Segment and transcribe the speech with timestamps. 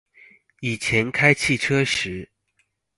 [0.61, 2.27] 以前開汽車時